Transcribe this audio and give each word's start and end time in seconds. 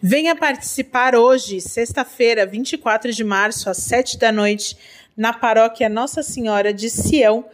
Venha 0.00 0.36
participar 0.36 1.16
hoje, 1.16 1.60
sexta-feira, 1.60 2.46
24 2.46 3.12
de 3.12 3.24
março, 3.24 3.68
às 3.68 3.78
7 3.78 4.16
da 4.16 4.30
noite, 4.30 4.78
na 5.16 5.32
paróquia 5.32 5.88
Nossa 5.88 6.22
Senhora 6.22 6.72
de 6.72 6.88
Sião, 6.88 7.44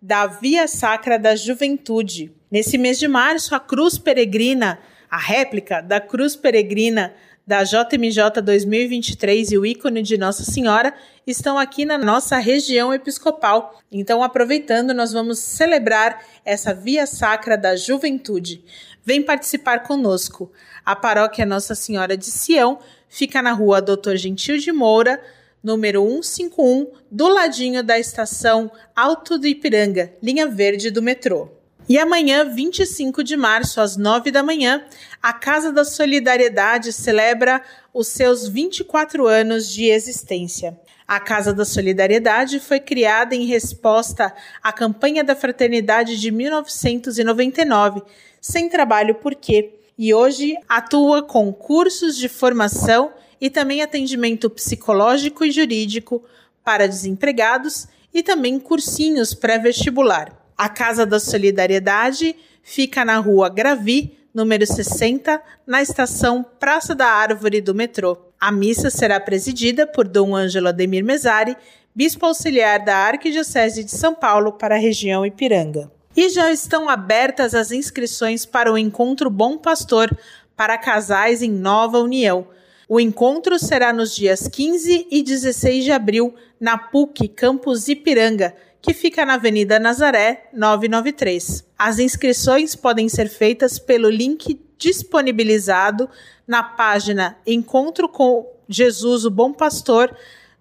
da 0.00 0.26
Via 0.26 0.66
Sacra 0.66 1.16
da 1.16 1.36
Juventude. 1.36 2.32
Nesse 2.50 2.76
mês 2.76 2.98
de 2.98 3.06
março, 3.06 3.54
a 3.54 3.60
Cruz 3.60 3.98
Peregrina, 3.98 4.80
a 5.08 5.16
réplica 5.16 5.80
da 5.80 6.00
Cruz 6.00 6.34
Peregrina 6.34 7.14
da 7.46 7.64
JMJ 7.64 8.40
2023 8.42 9.52
e 9.52 9.58
o 9.58 9.66
ícone 9.66 10.02
de 10.02 10.16
Nossa 10.16 10.44
Senhora 10.44 10.94
estão 11.26 11.58
aqui 11.58 11.84
na 11.84 11.98
nossa 11.98 12.38
região 12.38 12.94
episcopal. 12.94 13.80
Então, 13.90 14.22
aproveitando, 14.22 14.94
nós 14.94 15.12
vamos 15.12 15.38
celebrar 15.38 16.24
essa 16.44 16.72
Via 16.72 17.06
Sacra 17.06 17.56
da 17.56 17.74
Juventude. 17.76 18.64
Vem 19.04 19.22
participar 19.22 19.80
conosco. 19.80 20.52
A 20.84 20.94
paróquia 20.94 21.44
Nossa 21.44 21.74
Senhora 21.74 22.16
de 22.16 22.26
Sião 22.26 22.78
fica 23.08 23.42
na 23.42 23.52
rua 23.52 23.82
Doutor 23.82 24.16
Gentil 24.16 24.58
de 24.58 24.70
Moura, 24.70 25.20
número 25.62 26.02
151, 26.22 26.90
do 27.10 27.28
ladinho 27.28 27.82
da 27.82 27.98
estação 27.98 28.70
Alto 28.94 29.38
do 29.38 29.46
Ipiranga, 29.46 30.12
linha 30.22 30.46
verde 30.46 30.90
do 30.90 31.02
metrô. 31.02 31.61
E 31.88 31.98
amanhã, 31.98 32.44
25 32.44 33.24
de 33.24 33.36
março, 33.36 33.80
às 33.80 33.96
9 33.96 34.30
da 34.30 34.42
manhã, 34.42 34.84
a 35.20 35.32
Casa 35.32 35.72
da 35.72 35.84
Solidariedade 35.84 36.92
celebra 36.92 37.60
os 37.92 38.06
seus 38.08 38.46
24 38.46 39.26
anos 39.26 39.68
de 39.68 39.86
existência. 39.86 40.78
A 41.06 41.18
Casa 41.18 41.52
da 41.52 41.64
Solidariedade 41.64 42.60
foi 42.60 42.78
criada 42.78 43.34
em 43.34 43.46
resposta 43.46 44.32
à 44.62 44.72
campanha 44.72 45.24
da 45.24 45.34
Fraternidade 45.34 46.18
de 46.20 46.30
1999, 46.30 48.02
Sem 48.40 48.68
Trabalho 48.68 49.16
Por 49.16 49.34
Quê? 49.34 49.74
E 49.98 50.14
hoje 50.14 50.56
atua 50.68 51.22
com 51.22 51.52
cursos 51.52 52.16
de 52.16 52.28
formação 52.28 53.12
e 53.40 53.50
também 53.50 53.82
atendimento 53.82 54.48
psicológico 54.48 55.44
e 55.44 55.50
jurídico 55.50 56.24
para 56.64 56.86
desempregados 56.86 57.88
e 58.14 58.22
também 58.22 58.58
cursinhos 58.58 59.34
pré-vestibular. 59.34 60.41
A 60.56 60.68
Casa 60.68 61.04
da 61.04 61.18
Solidariedade 61.18 62.36
fica 62.62 63.04
na 63.04 63.18
rua 63.18 63.48
Gravi, 63.48 64.16
número 64.34 64.66
60, 64.66 65.42
na 65.66 65.82
estação 65.82 66.44
Praça 66.58 66.94
da 66.94 67.06
Árvore 67.06 67.60
do 67.60 67.74
metrô. 67.74 68.16
A 68.40 68.50
missa 68.50 68.90
será 68.90 69.20
presidida 69.20 69.86
por 69.86 70.06
Dom 70.06 70.34
Ângelo 70.34 70.68
Ademir 70.68 71.04
Mesari, 71.04 71.56
bispo 71.94 72.26
auxiliar 72.26 72.84
da 72.84 72.96
Arquidiocese 72.96 73.84
de 73.84 73.90
São 73.90 74.14
Paulo 74.14 74.52
para 74.52 74.74
a 74.76 74.78
região 74.78 75.24
Ipiranga. 75.26 75.90
E 76.16 76.28
já 76.28 76.50
estão 76.50 76.88
abertas 76.88 77.54
as 77.54 77.72
inscrições 77.72 78.44
para 78.44 78.72
o 78.72 78.76
Encontro 78.76 79.30
Bom 79.30 79.56
Pastor 79.56 80.10
para 80.56 80.78
casais 80.78 81.42
em 81.42 81.50
Nova 81.50 81.98
União. 81.98 82.46
O 82.88 83.00
encontro 83.00 83.58
será 83.58 83.92
nos 83.92 84.14
dias 84.14 84.46
15 84.46 85.06
e 85.10 85.22
16 85.22 85.84
de 85.84 85.92
abril 85.92 86.34
na 86.60 86.76
PUC 86.76 87.28
Campus 87.28 87.88
Ipiranga 87.88 88.54
que 88.82 88.92
fica 88.92 89.24
na 89.24 89.34
Avenida 89.34 89.78
Nazaré 89.78 90.48
993. 90.52 91.64
As 91.78 92.00
inscrições 92.00 92.74
podem 92.74 93.08
ser 93.08 93.28
feitas 93.28 93.78
pelo 93.78 94.10
link 94.10 94.60
disponibilizado 94.76 96.10
na 96.46 96.64
página 96.64 97.38
Encontro 97.46 98.08
com 98.08 98.44
Jesus, 98.68 99.24
o 99.24 99.30
Bom 99.30 99.52
Pastor, 99.52 100.14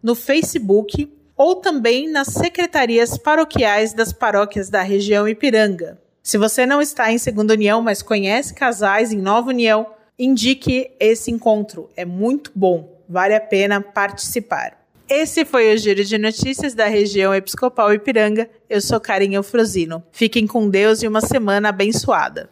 no 0.04 0.14
Facebook 0.14 1.12
ou 1.36 1.56
também 1.56 2.08
nas 2.08 2.28
secretarias 2.28 3.18
paroquiais 3.18 3.94
das 3.94 4.14
paróquias 4.14 4.70
da 4.70 4.84
região 4.84 5.28
Ipiranga. 5.28 6.00
Se 6.22 6.38
você 6.38 6.68
não 6.68 6.80
está 6.80 7.12
em 7.12 7.18
Segunda 7.18 7.56
União, 7.56 7.82
mas 7.82 8.04
conhece 8.04 8.54
casais 8.54 9.12
em 9.12 9.18
Nova 9.18 9.50
União, 9.50 9.88
indique 10.20 10.92
esse 11.00 11.32
encontro. 11.32 11.90
É 11.98 12.06
muito 12.06 12.52
bom, 12.54 13.02
vale 13.10 13.34
a 13.34 13.42
pena 13.42 13.82
participar. 13.82 14.81
Esse 15.14 15.44
foi 15.44 15.74
o 15.74 15.78
Giro 15.78 16.06
de 16.06 16.18
Notícias 16.18 16.74
da 16.74 16.86
região 16.86 17.36
Episcopal 17.36 17.94
Ipiranga. 17.94 18.50
Eu 18.70 18.80
sou 18.80 18.98
Karen 18.98 19.34
Eufrosino. 19.34 20.02
Fiquem 20.10 20.48
com 20.48 20.70
Deus 20.70 21.04
e 21.04 21.08
uma 21.08 21.20
semana 21.20 21.68
abençoada. 21.68 22.50